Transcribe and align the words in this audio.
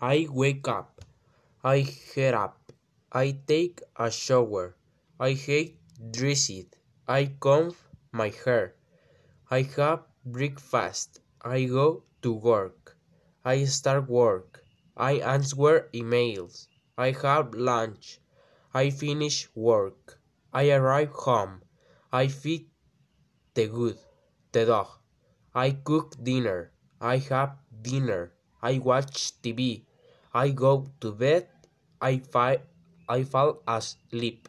I 0.00 0.28
wake 0.30 0.68
up. 0.68 1.04
I 1.64 1.82
get 2.14 2.32
up. 2.32 2.72
I 3.10 3.32
take 3.48 3.82
a 3.96 4.12
shower. 4.12 4.76
I 5.18 5.32
get 5.32 5.74
dressed. 6.12 6.78
I 7.08 7.34
comb 7.40 7.74
my 8.12 8.28
hair. 8.30 8.76
I 9.50 9.62
have 9.74 10.04
breakfast. 10.24 11.18
I 11.42 11.64
go 11.64 12.04
to 12.22 12.32
work. 12.32 12.96
I 13.44 13.64
start 13.64 14.08
work. 14.08 14.62
I 14.96 15.14
answer 15.14 15.90
emails. 15.92 16.68
I 16.96 17.10
have 17.10 17.54
lunch. 17.54 18.20
I 18.72 18.90
finish 18.90 19.48
work. 19.56 20.20
I 20.52 20.70
arrive 20.70 21.10
home. 21.10 21.62
I 22.12 22.28
feed 22.28 22.70
the 23.54 23.66
good, 23.66 23.98
the 24.52 24.66
dog. 24.66 24.88
I 25.56 25.72
cook 25.72 26.14
dinner. 26.22 26.70
I 27.00 27.16
have 27.18 27.56
dinner. 27.82 28.37
I 28.62 28.78
watch 28.78 29.40
TV. 29.42 29.84
I 30.34 30.50
go 30.50 30.86
to 31.00 31.12
bed. 31.12 31.48
I, 32.00 32.18
fi- 32.18 32.62
I 33.08 33.24
fall 33.24 33.62
asleep. 33.66 34.48